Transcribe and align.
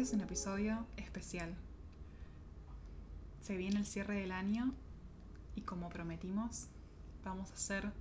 Es 0.00 0.14
un 0.14 0.22
episodio 0.22 0.86
especial. 0.96 1.54
Se 3.42 3.58
viene 3.58 3.80
el 3.80 3.84
cierre 3.84 4.14
del 4.14 4.32
año 4.32 4.72
y 5.54 5.60
como 5.60 5.90
prometimos, 5.90 6.68
vamos 7.22 7.50
a 7.50 7.52
hacer 7.52 7.92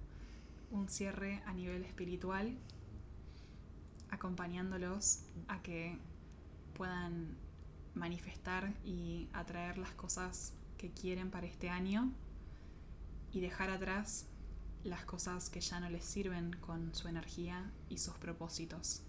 un 0.71 0.87
cierre 0.87 1.43
a 1.45 1.51
nivel 1.51 1.83
espiritual, 1.83 2.57
acompañándolos 4.11 5.23
a 5.49 5.61
que 5.61 5.97
puedan 6.73 7.35
manifestar 7.95 8.73
y 8.85 9.27
atraer 9.33 9.77
las 9.77 9.91
cosas 9.91 10.53
que 10.77 10.91
quieren 10.91 11.29
para 11.29 11.47
este 11.47 11.69
año 11.69 12.13
y 13.33 13.41
dejar 13.41 13.71
atrás 13.71 14.25
las 14.85 15.03
cosas 15.03 15.49
que 15.49 15.59
ya 15.59 15.81
no 15.81 15.89
les 15.89 16.05
sirven 16.05 16.53
con 16.61 16.95
su 16.95 17.09
energía 17.09 17.69
y 17.89 17.97
sus 17.97 18.13
propósitos. 18.13 19.01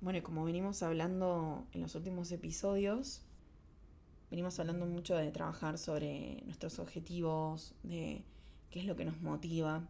Bueno, 0.00 0.22
como 0.22 0.44
venimos 0.44 0.84
hablando 0.84 1.66
en 1.72 1.80
los 1.80 1.96
últimos 1.96 2.30
episodios, 2.30 3.22
venimos 4.30 4.60
hablando 4.60 4.86
mucho 4.86 5.16
de 5.16 5.32
trabajar 5.32 5.76
sobre 5.76 6.40
nuestros 6.46 6.78
objetivos, 6.78 7.74
de 7.82 8.22
qué 8.70 8.78
es 8.78 8.86
lo 8.86 8.94
que 8.94 9.04
nos 9.04 9.20
motiva. 9.20 9.88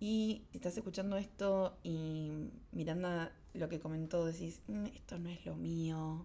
Y 0.00 0.44
estás 0.54 0.78
escuchando 0.78 1.18
esto 1.18 1.76
y 1.82 2.30
mirando 2.72 3.28
lo 3.52 3.68
que 3.68 3.80
comentó, 3.80 4.24
decís, 4.24 4.62
mm, 4.66 4.86
esto 4.86 5.18
no 5.18 5.28
es 5.28 5.44
lo 5.44 5.56
mío, 5.56 6.24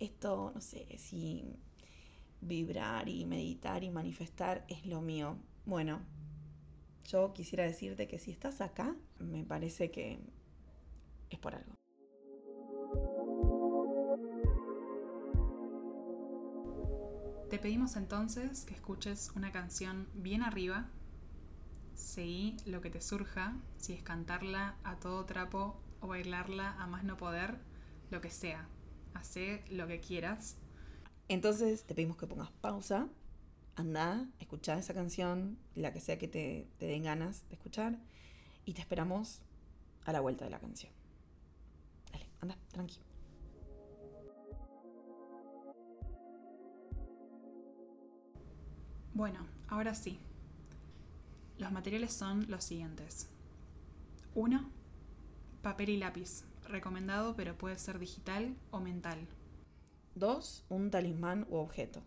esto, 0.00 0.50
no 0.52 0.60
sé, 0.60 0.86
si 0.98 1.44
vibrar 2.40 3.08
y 3.08 3.24
meditar 3.24 3.84
y 3.84 3.90
manifestar 3.90 4.64
es 4.68 4.84
lo 4.84 5.00
mío. 5.00 5.38
Bueno, 5.64 6.00
yo 7.06 7.32
quisiera 7.34 7.64
decirte 7.64 8.08
que 8.08 8.18
si 8.18 8.32
estás 8.32 8.60
acá, 8.60 8.96
me 9.20 9.44
parece 9.44 9.92
que 9.92 10.18
es 11.30 11.38
por 11.38 11.54
algo. 11.54 11.81
Te 17.52 17.58
pedimos 17.58 17.96
entonces 17.96 18.64
que 18.64 18.72
escuches 18.72 19.30
una 19.36 19.52
canción 19.52 20.08
bien 20.14 20.42
arriba. 20.42 20.86
Seguí 21.94 22.56
lo 22.64 22.80
que 22.80 22.88
te 22.88 23.02
surja, 23.02 23.58
si 23.76 23.92
es 23.92 24.02
cantarla 24.02 24.76
a 24.84 24.96
todo 24.96 25.26
trapo 25.26 25.78
o 26.00 26.06
bailarla 26.06 26.72
a 26.80 26.86
más 26.86 27.04
no 27.04 27.18
poder, 27.18 27.58
lo 28.10 28.22
que 28.22 28.30
sea. 28.30 28.66
Hacé 29.12 29.66
lo 29.68 29.86
que 29.86 30.00
quieras 30.00 30.56
entonces 31.28 31.84
te 31.84 31.94
pedimos 31.94 32.16
que 32.16 32.26
pongas 32.26 32.50
pausa, 32.62 33.06
anda, 33.76 34.26
escucha 34.38 34.78
esa 34.78 34.94
canción, 34.94 35.58
la 35.74 35.92
que 35.92 36.00
sea 36.00 36.18
que 36.18 36.28
te, 36.28 36.68
te 36.78 36.86
den 36.86 37.04
ganas 37.04 37.46
de 37.50 37.56
escuchar, 37.56 37.98
y 38.64 38.72
te 38.72 38.80
esperamos 38.80 39.42
a 40.06 40.12
la 40.12 40.20
vuelta 40.20 40.46
de 40.46 40.50
la 40.50 40.58
canción. 40.58 40.90
Dale, 42.12 42.26
anda, 42.40 42.56
tranqui. 42.70 42.98
Bueno, 49.14 49.40
ahora 49.68 49.94
sí. 49.94 50.18
Los 51.58 51.70
materiales 51.70 52.12
son 52.14 52.50
los 52.50 52.64
siguientes. 52.64 53.28
1. 54.34 54.70
Papel 55.60 55.90
y 55.90 55.96
lápiz. 55.98 56.44
Recomendado, 56.66 57.36
pero 57.36 57.56
puede 57.58 57.78
ser 57.78 57.98
digital 57.98 58.56
o 58.70 58.80
mental. 58.80 59.18
Dos, 60.14 60.64
un 60.70 60.90
talismán 60.90 61.46
u 61.50 61.56
objeto. 61.56 62.02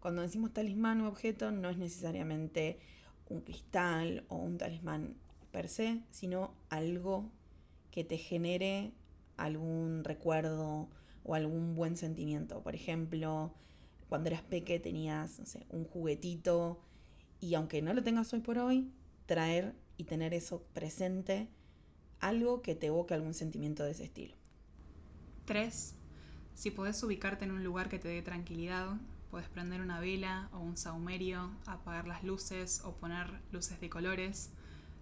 Cuando 0.00 0.22
decimos 0.22 0.52
talismán 0.52 1.02
u 1.02 1.06
objeto 1.06 1.50
no 1.50 1.68
es 1.68 1.76
necesariamente 1.76 2.80
un 3.28 3.42
cristal 3.42 4.24
o 4.28 4.36
un 4.36 4.56
talismán 4.56 5.14
per 5.50 5.68
se, 5.68 6.00
sino 6.10 6.54
algo 6.70 7.30
que 7.90 8.04
te 8.04 8.16
genere 8.16 8.92
algún 9.36 10.02
recuerdo 10.02 10.88
o 11.24 11.34
algún 11.34 11.74
buen 11.74 11.96
sentimiento. 11.98 12.62
Por 12.62 12.74
ejemplo, 12.74 13.52
cuando 14.12 14.28
eras 14.28 14.42
peque 14.42 14.78
tenías 14.78 15.40
un 15.70 15.86
juguetito 15.86 16.78
y 17.40 17.54
aunque 17.54 17.80
no 17.80 17.94
lo 17.94 18.02
tengas 18.02 18.30
hoy 18.34 18.40
por 18.40 18.58
hoy, 18.58 18.92
traer 19.24 19.74
y 19.96 20.04
tener 20.04 20.34
eso 20.34 20.66
presente, 20.74 21.48
algo 22.20 22.60
que 22.60 22.74
te 22.74 22.88
evoque 22.88 23.14
algún 23.14 23.32
sentimiento 23.32 23.84
de 23.84 23.92
ese 23.92 24.04
estilo. 24.04 24.34
Tres, 25.46 25.94
si 26.52 26.70
podés 26.70 27.02
ubicarte 27.02 27.46
en 27.46 27.52
un 27.52 27.64
lugar 27.64 27.88
que 27.88 27.98
te 27.98 28.08
dé 28.08 28.20
tranquilidad, 28.20 28.98
puedes 29.30 29.48
prender 29.48 29.80
una 29.80 29.98
vela 29.98 30.50
o 30.52 30.58
un 30.58 30.76
saumerio, 30.76 31.50
apagar 31.64 32.06
las 32.06 32.22
luces 32.22 32.82
o 32.84 32.92
poner 32.92 33.40
luces 33.50 33.80
de 33.80 33.88
colores, 33.88 34.50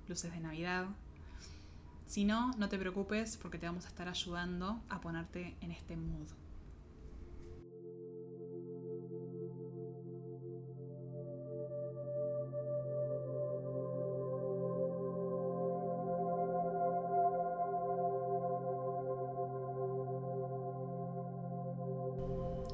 luces 0.06 0.32
de 0.32 0.38
Navidad. 0.38 0.86
Si 2.06 2.24
no, 2.24 2.52
no 2.58 2.68
te 2.68 2.78
preocupes 2.78 3.36
porque 3.38 3.58
te 3.58 3.66
vamos 3.66 3.86
a 3.86 3.88
estar 3.88 4.06
ayudando 4.06 4.80
a 4.88 5.00
ponerte 5.00 5.56
en 5.62 5.72
este 5.72 5.96
mood. 5.96 6.28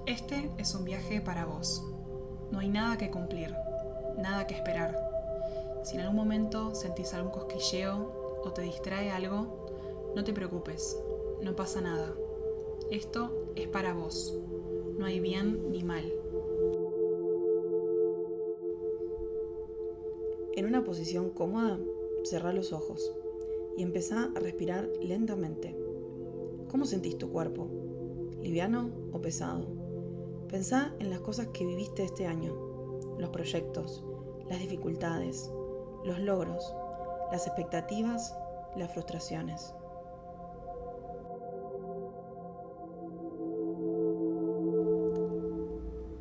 Este 0.06 0.48
es 0.56 0.72
un 0.76 0.84
viaje 0.84 1.20
para 1.20 1.46
vos. 1.46 1.84
No 2.52 2.60
hay 2.60 2.68
nada 2.68 2.96
que 2.96 3.10
cumplir, 3.10 3.52
nada 4.16 4.46
que 4.46 4.54
esperar. 4.54 4.96
Si 5.82 5.96
en 5.96 6.02
algún 6.02 6.14
momento 6.14 6.76
sentís 6.76 7.12
algún 7.12 7.32
cosquilleo 7.32 8.40
o 8.44 8.52
te 8.52 8.62
distrae 8.62 9.10
algo, 9.10 10.12
no 10.14 10.22
te 10.22 10.32
preocupes, 10.32 10.96
no 11.42 11.56
pasa 11.56 11.80
nada. 11.80 12.14
Esto 12.88 13.50
es 13.56 13.66
para 13.66 13.94
vos. 13.94 14.38
No 14.96 15.06
hay 15.06 15.18
bien 15.18 15.72
ni 15.72 15.82
mal. 15.82 16.04
En 20.54 20.66
una 20.66 20.84
posición 20.84 21.30
cómoda, 21.30 21.80
cerrá 22.22 22.52
los 22.52 22.72
ojos 22.72 23.12
y 23.76 23.82
empezá 23.82 24.30
a 24.36 24.38
respirar 24.38 24.88
lentamente. 25.02 25.76
¿Cómo 26.70 26.84
sentís 26.84 27.18
tu 27.18 27.28
cuerpo? 27.28 27.68
¿Liviano 28.40 28.92
o 29.12 29.20
pesado? 29.20 29.75
Pensá 30.48 30.92
en 31.00 31.10
las 31.10 31.20
cosas 31.20 31.48
que 31.48 31.66
viviste 31.66 32.04
este 32.04 32.26
año, 32.26 32.54
los 33.18 33.30
proyectos, 33.30 34.04
las 34.48 34.60
dificultades, 34.60 35.50
los 36.04 36.20
logros, 36.20 36.72
las 37.32 37.46
expectativas, 37.46 38.32
las 38.76 38.92
frustraciones. 38.92 39.74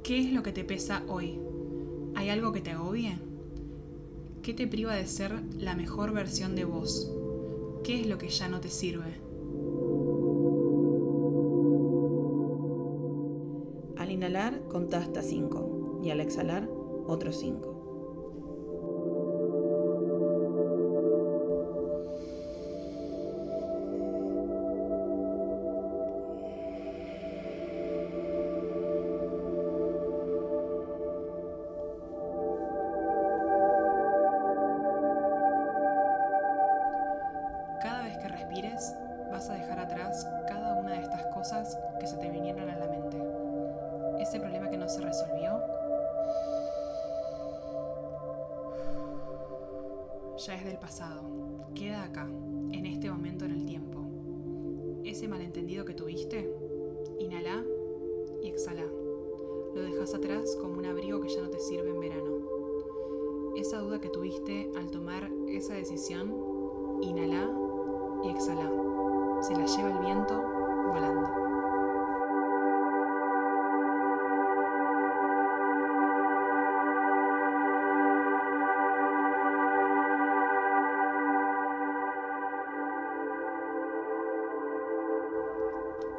¿Qué 0.02 0.19
es 0.19 0.31
lo 0.31 0.42
que 0.44 0.52
te 0.52 0.63
pesa 0.63 1.03
hoy? 1.07 1.40
¿Hay 2.16 2.30
algo 2.30 2.52
que 2.52 2.62
te 2.62 2.72
agobie? 2.72 3.19
¿Qué 4.42 4.53
te 4.53 4.68
priva 4.68 4.96
de 4.96 5.07
ser 5.07 5.42
la 5.57 5.75
mejor 5.75 6.13
versión 6.13 6.56
de 6.56 6.66
vos? 6.66 7.12
¿Qué 7.84 8.02
es 8.02 8.07
lo 8.07 8.18
que 8.18 8.30
ya 8.30 8.47
no 8.47 8.59
te 8.59 8.69
sirve? 8.69 9.25
Contá 14.75 14.97
hasta 14.97 15.22
5 15.22 16.02
y 16.03 16.09
al 16.09 16.19
exhalar, 16.19 16.68
otros 17.08 17.38
5. 17.38 17.75
Ya 50.45 50.56
es 50.56 50.65
del 50.65 50.77
pasado. 50.77 51.24
Queda 51.74 52.03
acá, 52.03 52.27
en 52.71 52.86
este 52.86 53.09
momento 53.09 53.45
en 53.45 53.51
el 53.51 53.65
tiempo. 53.65 54.00
Ese 55.03 55.27
malentendido 55.27 55.86
que 55.86 55.94
tuviste, 55.94 56.53
inhala 57.19 57.63
y 58.44 58.50
exhala. 58.50 58.86
Lo 59.74 59.81
dejas 59.81 60.13
atrás 60.13 60.56
como 60.62 60.77
un 60.77 60.86
abrigo 60.86 61.19
que 61.19 61.30
ya 61.30 61.42
no 61.42 61.50
te 61.50 61.59
sirve 61.59 61.89
en 61.89 62.00
verano. 62.00 63.53
Esa 63.56 63.80
duda 63.80 64.00
que 64.00 64.09
tuviste 64.09 64.69
al 64.77 64.92
tomar 64.92 65.31
esa 65.47 65.74
decisión, 65.74 66.31
inhala 67.01 67.50
y 68.24 68.30
exhala. 68.30 68.71
Se 69.42 69.56
la 69.56 69.65
lleva 69.65 69.92
el 69.92 70.06
viento 70.06 70.42
volando. 70.88 71.44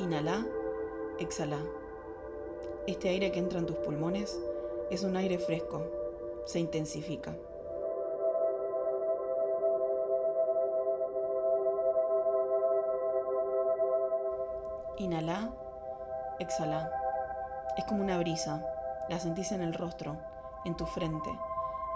Inhala, 0.06 0.46
exhala. 1.18 1.58
Este 2.86 3.08
aire 3.08 3.32
que 3.32 3.40
entra 3.40 3.58
en 3.58 3.66
tus 3.66 3.74
pulmones 3.74 4.40
es 4.88 5.02
un 5.02 5.16
aire 5.16 5.36
fresco, 5.36 5.82
se 6.44 6.60
intensifica. 6.60 7.34
Inhala, 14.98 15.52
exhala. 16.38 16.88
Es 17.76 17.84
como 17.86 18.04
una 18.04 18.16
brisa, 18.18 18.64
la 19.08 19.18
sentís 19.18 19.50
en 19.50 19.60
el 19.60 19.74
rostro, 19.74 20.16
en 20.64 20.76
tu 20.76 20.86
frente, 20.86 21.30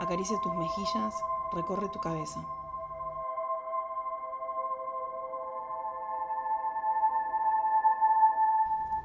acaricia 0.01 0.37
tus 0.43 0.55
mejillas, 0.55 1.15
recorre 1.53 1.89
tu 1.93 2.01
cabeza. 2.01 2.41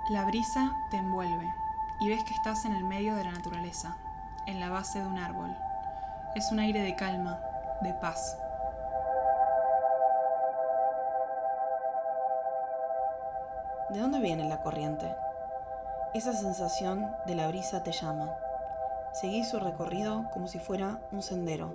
La 0.08 0.24
brisa 0.24 0.72
te 0.92 0.98
envuelve 0.98 1.52
y 2.00 2.10
ves 2.10 2.24
que 2.26 2.36
estás 2.36 2.64
en 2.66 2.74
el 2.74 2.84
medio 2.84 3.16
de 3.16 3.24
la 3.24 3.32
naturaleza, 3.32 3.98
en 4.46 4.60
la 4.60 4.70
base 4.70 5.00
de 5.00 5.08
un 5.08 5.18
árbol. 5.18 5.58
Es 6.36 6.52
un 6.52 6.60
aire 6.60 6.84
de 6.84 6.96
calma, 6.96 7.40
de 7.82 7.92
paz. 7.96 8.38
¿De 13.90 14.00
dónde 14.00 14.20
viene 14.20 14.48
la 14.48 14.62
corriente? 14.62 15.12
Esa 16.14 16.34
sensación 16.34 17.10
de 17.26 17.34
la 17.34 17.48
brisa 17.48 17.82
te 17.82 17.92
llama. 17.92 18.32
Seguís 19.14 19.50
su 19.50 19.60
recorrido 19.60 20.26
como 20.34 20.48
si 20.48 20.60
fuera 20.60 21.00
un 21.12 21.24
sendero, 21.24 21.74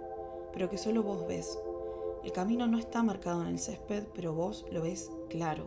pero 0.53 0.71
que 0.71 0.79
solo 0.79 1.03
vos 1.03 1.27
ves. 1.27 1.59
El 2.23 2.31
camino 2.31 2.69
no 2.69 2.79
está 2.79 3.03
marcado 3.03 3.43
en 3.43 3.49
el 3.49 3.59
césped, 3.59 4.05
pero 4.15 4.35
vos 4.35 4.65
lo 4.71 4.83
ves 4.83 5.11
claro. 5.29 5.67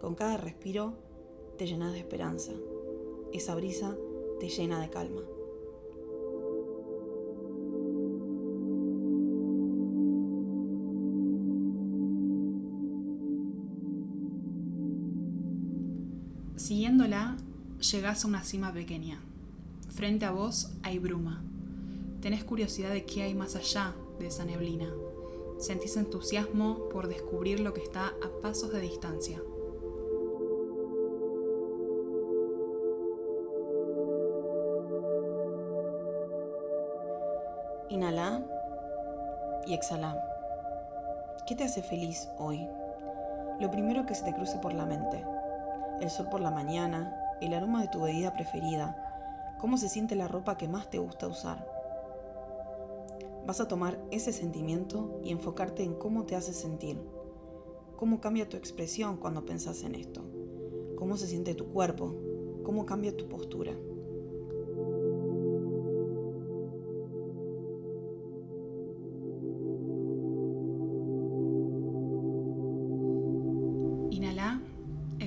Con 0.00 0.14
cada 0.14 0.38
respiro 0.38 1.11
te 1.62 1.68
llenas 1.68 1.92
de 1.92 2.00
esperanza. 2.00 2.50
Esa 3.32 3.54
brisa 3.54 3.96
te 4.40 4.48
llena 4.48 4.80
de 4.80 4.90
calma. 4.90 5.20
Siguiéndola, 16.56 17.36
llegás 17.92 18.24
a 18.24 18.26
una 18.26 18.42
cima 18.42 18.72
pequeña. 18.72 19.20
Frente 19.88 20.24
a 20.24 20.32
vos 20.32 20.72
hay 20.82 20.98
bruma. 20.98 21.44
Tenés 22.22 22.42
curiosidad 22.42 22.90
de 22.90 23.04
qué 23.04 23.22
hay 23.22 23.36
más 23.36 23.54
allá 23.54 23.94
de 24.18 24.26
esa 24.26 24.44
neblina. 24.44 24.92
Sentís 25.60 25.96
entusiasmo 25.96 26.88
por 26.88 27.06
descubrir 27.06 27.60
lo 27.60 27.72
que 27.72 27.84
está 27.84 28.08
a 28.08 28.40
pasos 28.42 28.72
de 28.72 28.80
distancia. 28.80 29.40
Inhala 37.88 38.42
y 39.66 39.74
exhala. 39.74 40.22
¿Qué 41.46 41.54
te 41.54 41.64
hace 41.64 41.82
feliz 41.82 42.28
hoy? 42.38 42.66
Lo 43.60 43.70
primero 43.70 44.06
que 44.06 44.14
se 44.14 44.24
te 44.24 44.32
cruce 44.32 44.58
por 44.58 44.72
la 44.72 44.86
mente. 44.86 45.24
El 46.00 46.10
sol 46.10 46.28
por 46.30 46.40
la 46.40 46.50
mañana, 46.50 47.16
el 47.40 47.54
aroma 47.54 47.82
de 47.82 47.88
tu 47.88 48.00
bebida 48.00 48.32
preferida, 48.32 49.54
cómo 49.58 49.76
se 49.76 49.88
siente 49.88 50.16
la 50.16 50.28
ropa 50.28 50.56
que 50.56 50.68
más 50.68 50.90
te 50.90 50.98
gusta 50.98 51.28
usar. 51.28 51.66
Vas 53.46 53.60
a 53.60 53.68
tomar 53.68 53.98
ese 54.10 54.32
sentimiento 54.32 55.20
y 55.22 55.30
enfocarte 55.30 55.82
en 55.82 55.94
cómo 55.94 56.24
te 56.24 56.36
hace 56.36 56.52
sentir, 56.52 57.00
cómo 57.96 58.20
cambia 58.20 58.48
tu 58.48 58.56
expresión 58.56 59.16
cuando 59.16 59.44
pensás 59.44 59.82
en 59.82 59.94
esto, 59.94 60.22
cómo 60.96 61.16
se 61.16 61.26
siente 61.26 61.54
tu 61.54 61.72
cuerpo, 61.72 62.14
cómo 62.64 62.86
cambia 62.86 63.16
tu 63.16 63.28
postura. 63.28 63.72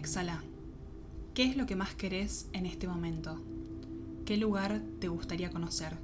Exhala. 0.05 0.43
¿Qué 1.33 1.45
es 1.45 1.57
lo 1.57 1.65
que 1.65 1.75
más 1.75 1.95
querés 1.95 2.47
en 2.53 2.67
este 2.67 2.87
momento? 2.87 3.43
¿Qué 4.23 4.37
lugar 4.37 4.79
te 4.99 5.07
gustaría 5.07 5.49
conocer? 5.49 5.97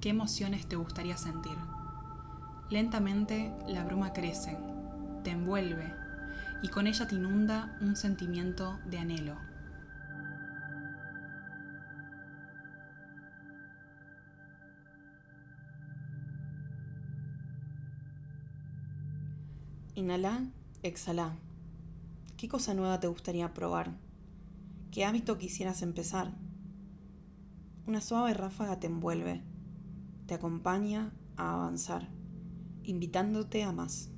¿Qué 0.00 0.10
emociones 0.10 0.68
te 0.68 0.76
gustaría 0.76 1.16
sentir? 1.16 1.56
Lentamente 2.70 3.52
la 3.66 3.82
bruma 3.82 4.12
crece, 4.12 4.56
te 5.24 5.30
envuelve 5.30 5.92
y 6.62 6.68
con 6.68 6.86
ella 6.86 7.08
te 7.08 7.16
inunda 7.16 7.76
un 7.80 7.96
sentimiento 7.96 8.78
de 8.88 8.98
anhelo. 8.98 9.34
Inhala, 19.96 20.42
exhala. 20.84 21.32
¿Qué 22.36 22.48
cosa 22.48 22.74
nueva 22.74 23.00
te 23.00 23.06
gustaría 23.06 23.54
probar? 23.54 23.96
¿Qué 24.90 25.06
hábito 25.06 25.38
quisieras 25.38 25.80
empezar? 25.80 26.34
Una 27.86 28.02
suave 28.02 28.34
ráfaga 28.34 28.78
te 28.78 28.88
envuelve, 28.88 29.42
te 30.26 30.34
acompaña 30.34 31.14
a 31.38 31.54
avanzar, 31.54 32.10
invitándote 32.82 33.62
a 33.62 33.72
más. 33.72 34.10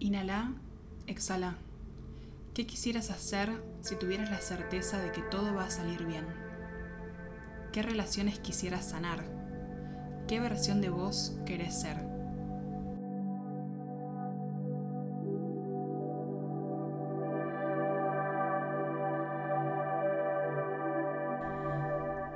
Inhala, 0.00 0.52
exhala. 1.06 1.58
¿Qué 2.54 2.66
quisieras 2.66 3.10
hacer 3.10 3.52
si 3.82 3.94
tuvieras 3.94 4.30
la 4.32 4.40
certeza 4.40 4.98
de 4.98 5.12
que 5.12 5.22
todo 5.22 5.54
va 5.54 5.66
a 5.66 5.70
salir 5.70 6.04
bien? 6.04 6.26
¿Qué 7.72 7.82
relaciones 7.82 8.40
quisieras 8.40 8.88
sanar? 8.88 9.35
¿Qué 10.26 10.40
versión 10.40 10.80
de 10.80 10.88
vos 10.88 11.38
querés 11.46 11.72
ser? 11.72 11.96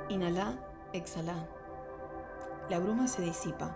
Inhala, 0.07 0.57
exhala. 0.93 1.49
La 2.69 2.79
bruma 2.79 3.09
se 3.09 3.23
disipa. 3.23 3.75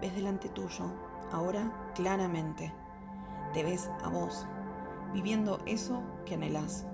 Ves 0.00 0.14
delante 0.14 0.48
tuyo, 0.48 0.92
ahora 1.32 1.90
claramente. 1.96 2.72
Te 3.52 3.64
ves 3.64 3.90
a 4.04 4.10
vos, 4.10 4.46
viviendo 5.12 5.58
eso 5.66 6.04
que 6.24 6.34
anhelás. 6.34 6.86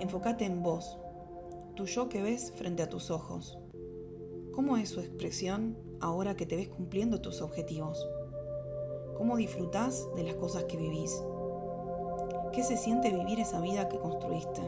Enfócate 0.00 0.46
en 0.46 0.64
vos, 0.64 0.98
tu 1.76 1.86
yo 1.86 2.08
que 2.08 2.22
ves 2.22 2.52
frente 2.56 2.82
a 2.82 2.88
tus 2.88 3.12
ojos. 3.12 3.63
¿Cómo 4.54 4.76
es 4.76 4.90
su 4.90 5.00
expresión 5.00 5.76
ahora 6.00 6.36
que 6.36 6.46
te 6.46 6.54
ves 6.54 6.68
cumpliendo 6.68 7.20
tus 7.20 7.42
objetivos? 7.42 8.08
¿Cómo 9.18 9.36
disfrutás 9.36 10.06
de 10.14 10.22
las 10.22 10.36
cosas 10.36 10.64
que 10.64 10.76
vivís? 10.76 11.20
¿Qué 12.52 12.62
se 12.62 12.76
siente 12.76 13.10
vivir 13.10 13.40
esa 13.40 13.60
vida 13.60 13.88
que 13.88 13.98
construiste? 13.98 14.62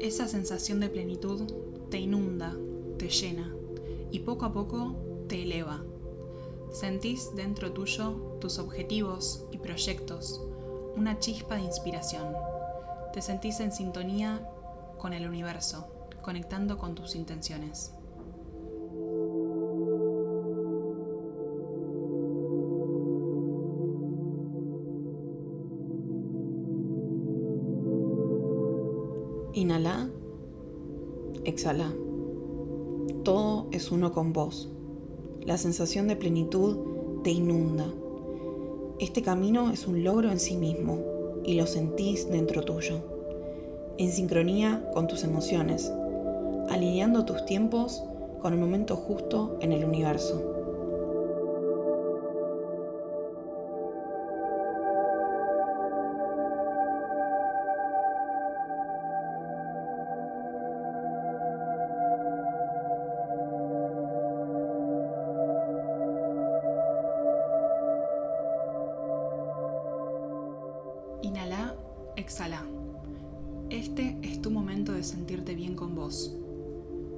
Esa 0.00 0.28
sensación 0.28 0.80
de 0.80 0.88
plenitud 0.88 1.42
te 1.90 1.98
inunda, 1.98 2.56
te 2.98 3.08
llena 3.08 3.54
y 4.10 4.20
poco 4.20 4.44
a 4.44 4.52
poco 4.52 4.96
te 5.28 5.42
eleva. 5.42 5.82
Sentís 6.72 7.34
dentro 7.34 7.72
tuyo 7.72 8.38
tus 8.40 8.58
objetivos 8.58 9.44
y 9.52 9.58
proyectos, 9.58 10.42
una 10.96 11.18
chispa 11.20 11.56
de 11.56 11.62
inspiración. 11.62 12.34
Te 13.12 13.22
sentís 13.22 13.60
en 13.60 13.72
sintonía 13.72 14.48
con 14.98 15.12
el 15.12 15.28
universo, 15.28 15.86
conectando 16.22 16.76
con 16.78 16.94
tus 16.94 17.14
intenciones. 17.14 17.92
Inhala, 29.56 30.10
exhala. 31.44 31.92
Todo 33.22 33.68
es 33.70 33.92
uno 33.92 34.12
con 34.12 34.32
vos. 34.32 34.68
La 35.42 35.58
sensación 35.58 36.08
de 36.08 36.16
plenitud 36.16 37.22
te 37.22 37.30
inunda. 37.30 37.86
Este 38.98 39.22
camino 39.22 39.70
es 39.70 39.86
un 39.86 40.02
logro 40.02 40.32
en 40.32 40.40
sí 40.40 40.56
mismo 40.56 40.98
y 41.44 41.54
lo 41.54 41.68
sentís 41.68 42.28
dentro 42.28 42.62
tuyo, 42.62 42.96
en 43.96 44.10
sincronía 44.10 44.90
con 44.92 45.06
tus 45.06 45.22
emociones, 45.22 45.88
alineando 46.68 47.24
tus 47.24 47.46
tiempos 47.46 48.02
con 48.42 48.54
el 48.54 48.58
momento 48.58 48.96
justo 48.96 49.56
en 49.60 49.70
el 49.70 49.84
universo. 49.84 50.53
Exhala. 72.24 72.64
Este 73.68 74.16
es 74.22 74.40
tu 74.40 74.50
momento 74.50 74.92
de 74.92 75.04
sentirte 75.04 75.54
bien 75.54 75.76
con 75.76 75.94
vos. 75.94 76.34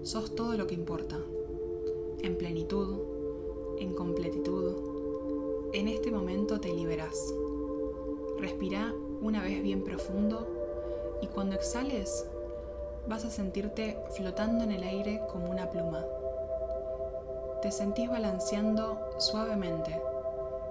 Sos 0.03 0.35
todo 0.35 0.57
lo 0.57 0.67
que 0.67 0.75
importa. 0.75 1.17
En 2.23 2.37
plenitud, 2.37 2.99
en 3.79 3.95
completitud. 3.95 5.71
En 5.73 5.87
este 5.87 6.11
momento 6.11 6.61
te 6.61 6.75
liberás. 6.75 7.33
Respira 8.41 8.93
una 9.21 9.43
vez 9.43 9.63
bien 9.63 9.85
profundo 9.85 11.19
y 11.23 11.29
cuando 11.29 11.55
exhales 11.55 12.27
vas 13.09 13.25
a 13.25 13.31
sentirte 13.31 13.97
flotando 14.17 14.65
en 14.65 14.73
el 14.73 14.83
aire 14.83 15.23
como 15.31 15.49
una 15.51 15.71
pluma. 15.71 16.05
Te 17.63 17.71
sentís 17.71 18.11
balanceando 18.11 18.99
suavemente. 19.19 20.01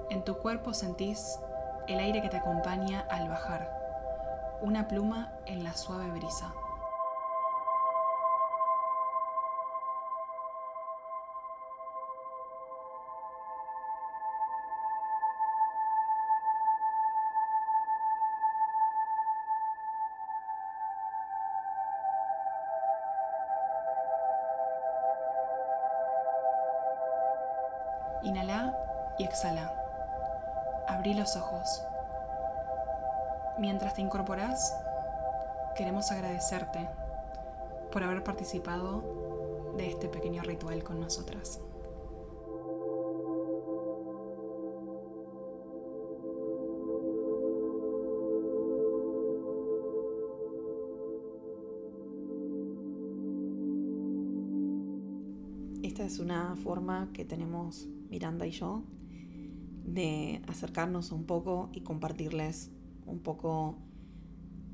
En 0.09 0.23
tu 0.25 0.35
cuerpo 0.35 0.73
sentís 0.73 1.39
el 1.87 1.99
aire 1.99 2.21
que 2.21 2.29
te 2.29 2.37
acompaña 2.37 3.01
al 3.09 3.29
bajar, 3.29 3.74
una 4.61 4.87
pluma 4.87 5.31
en 5.45 5.63
la 5.63 5.73
suave 5.73 6.09
brisa. 6.11 6.53
Inhala 28.23 28.75
y 29.19 29.23
exhala 29.23 29.85
abrí 30.87 31.13
los 31.13 31.35
ojos. 31.35 31.83
Mientras 33.57 33.93
te 33.95 34.01
incorporas, 34.01 34.73
queremos 35.77 36.11
agradecerte 36.11 36.89
por 37.91 38.03
haber 38.03 38.21
participado 38.21 39.73
de 39.77 39.89
este 39.89 40.09
pequeño 40.09 40.41
ritual 40.43 40.83
con 40.83 40.99
nosotras. 40.99 41.61
Esta 55.81 56.03
es 56.03 56.19
una 56.19 56.57
forma 56.57 57.09
que 57.13 57.23
tenemos 57.23 57.87
Miranda 58.09 58.45
y 58.45 58.51
yo 58.51 58.83
de 59.85 60.41
acercarnos 60.47 61.13
un 61.13 61.25
poco 61.25 61.69
y 61.71 61.81
compartirles 61.81 62.71
un 63.05 63.19
poco 63.19 63.75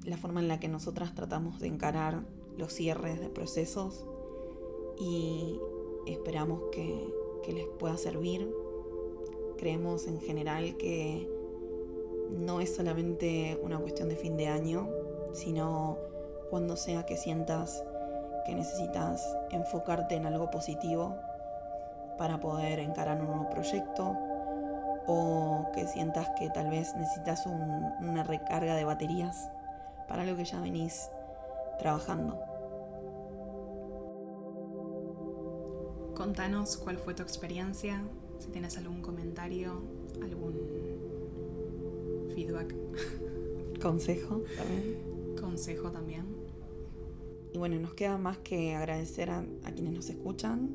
la 0.05 0.17
forma 0.17 0.39
en 0.39 0.47
la 0.47 0.59
que 0.59 0.67
nosotras 0.67 1.13
tratamos 1.13 1.59
de 1.59 1.67
encarar 1.67 2.23
los 2.57 2.73
cierres 2.73 3.19
de 3.19 3.29
procesos 3.29 4.05
y 4.99 5.59
esperamos 6.07 6.61
que, 6.71 7.19
les 7.51 7.65
pueda 7.79 7.97
servir. 7.97 8.49
Creemos 9.57 10.07
en 10.07 10.21
general 10.21 10.77
que 10.77 11.27
no 12.29 12.61
es 12.61 12.73
solamente 12.73 13.59
una 13.61 13.77
cuestión 13.79 14.07
de 14.07 14.15
fin 14.15 14.37
de 14.37 14.47
año, 14.47 14.87
sino 15.33 15.97
cuando 16.49 16.77
sea 16.77 17.05
que 17.05 17.17
sientas 17.17 17.83
que 18.45 18.55
necesitas 18.55 19.21
enfocarte 19.49 20.15
en 20.15 20.27
algo 20.27 20.49
positivo 20.49 21.15
para 22.17 22.39
poder 22.39 22.79
encarar 22.79 23.19
un 23.19 23.27
nuevo 23.27 23.49
proyecto 23.49 24.15
o 25.07 25.71
que 25.73 25.87
sientas 25.87 26.29
que 26.37 26.49
tal 26.49 26.69
vez 26.69 26.95
necesitas 26.95 27.45
una 27.45 28.23
recarga 28.23 28.75
de 28.75 28.85
baterías 28.85 29.49
para 30.07 30.25
lo 30.25 30.35
que 30.35 30.45
ya 30.45 30.59
venís 30.59 31.09
trabajando. 31.79 32.39
Contanos 36.15 36.77
cuál 36.77 36.97
fue 36.97 37.13
tu 37.13 37.23
experiencia, 37.23 38.03
si 38.39 38.49
tienes 38.49 38.77
algún 38.77 39.01
comentario, 39.01 39.81
algún 40.21 40.53
feedback. 42.35 42.75
Consejo 43.81 44.43
también. 44.55 45.35
Consejo 45.39 45.91
también. 45.91 46.25
Y 47.53 47.57
bueno, 47.57 47.79
nos 47.79 47.93
queda 47.93 48.17
más 48.17 48.37
que 48.37 48.75
agradecer 48.75 49.29
a, 49.29 49.39
a 49.63 49.71
quienes 49.71 49.93
nos 49.93 50.09
escuchan 50.09 50.69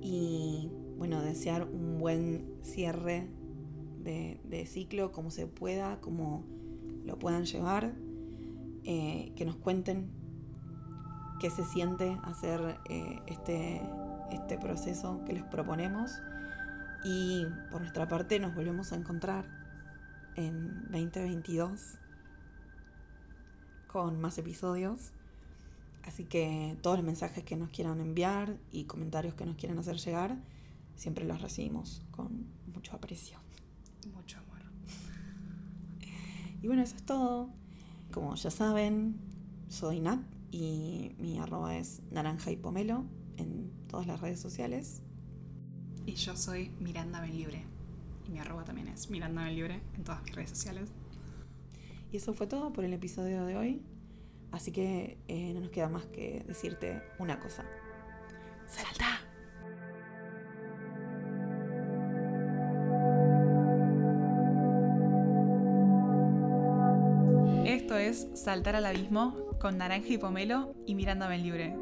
y 0.00 0.70
bueno, 0.96 1.20
desear 1.22 1.64
un 1.64 1.98
buen 1.98 2.58
cierre 2.62 3.28
de, 4.02 4.66
ciclo, 4.66 5.10
como 5.12 5.30
se 5.30 5.46
pueda, 5.46 6.00
como 6.00 6.44
lo 7.04 7.18
puedan 7.18 7.44
llevar, 7.44 7.92
eh, 8.84 9.32
que 9.36 9.44
nos 9.44 9.56
cuenten 9.56 10.10
qué 11.40 11.50
se 11.50 11.64
siente 11.64 12.16
hacer 12.22 12.78
eh, 12.88 13.20
este, 13.26 13.82
este 14.30 14.58
proceso 14.58 15.22
que 15.26 15.32
les 15.32 15.42
proponemos 15.42 16.12
y 17.04 17.44
por 17.70 17.80
nuestra 17.80 18.08
parte 18.08 18.38
nos 18.38 18.54
volvemos 18.54 18.92
a 18.92 18.96
encontrar 18.96 19.44
en 20.36 20.82
2022 20.90 21.98
con 23.88 24.20
más 24.20 24.38
episodios. 24.38 25.12
Así 26.04 26.24
que 26.24 26.76
todos 26.82 26.98
los 26.98 27.06
mensajes 27.06 27.42
que 27.44 27.56
nos 27.56 27.70
quieran 27.70 28.00
enviar 28.00 28.56
y 28.70 28.84
comentarios 28.84 29.34
que 29.34 29.44
nos 29.44 29.56
quieran 29.56 29.78
hacer 29.78 29.96
llegar, 29.96 30.36
siempre 30.96 31.24
los 31.24 31.40
recibimos 31.40 32.02
con 32.10 32.46
mucho 32.72 32.94
aprecio. 32.96 33.38
Mucho 34.14 34.38
amor. 34.38 34.62
Y 36.62 36.66
bueno, 36.66 36.82
eso 36.82 36.96
es 36.96 37.04
todo. 37.04 37.50
Como 38.12 38.34
ya 38.34 38.50
saben, 38.50 39.16
soy 39.68 40.00
Nat 40.00 40.20
y 40.50 41.14
mi 41.18 41.38
arroba 41.38 41.76
es 41.76 42.02
naranja 42.10 42.50
y 42.50 42.56
pomelo 42.56 43.04
en 43.36 43.70
todas 43.88 44.06
las 44.06 44.20
redes 44.20 44.40
sociales. 44.40 45.02
Y 46.06 46.14
yo 46.14 46.36
soy 46.36 46.70
Miranda 46.80 47.20
Benlibre. 47.20 47.64
Y 48.26 48.30
mi 48.30 48.38
arroba 48.38 48.64
también 48.64 48.88
es 48.88 49.10
Miranda 49.10 49.44
Benlibre 49.44 49.82
en 49.94 50.04
todas 50.04 50.22
mis 50.22 50.34
redes 50.34 50.50
sociales. 50.50 50.88
Y 52.10 52.16
eso 52.16 52.32
fue 52.32 52.46
todo 52.46 52.72
por 52.72 52.84
el 52.84 52.92
episodio 52.92 53.44
de 53.44 53.56
hoy. 53.56 53.82
Así 54.52 54.70
que 54.72 55.18
eh, 55.28 55.52
no 55.52 55.60
nos 55.60 55.70
queda 55.70 55.88
más 55.88 56.06
que 56.06 56.44
decirte 56.46 57.02
una 57.18 57.40
cosa. 57.40 57.64
Saltar 68.46 68.76
al 68.76 68.86
Abismo 68.86 69.34
con 69.58 69.76
Naranja 69.76 70.06
y 70.06 70.18
Pomelo 70.18 70.72
y 70.86 70.94
Miranda 70.94 71.28
Libre. 71.36 71.74